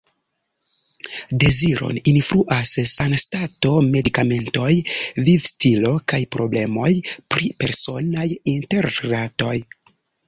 [1.41, 4.71] Deziron influas sanstato, medikamentoj,
[5.29, 6.91] vivstilo kaj problemoj
[7.35, 8.27] pri personaj
[8.57, 9.57] interrilatoj.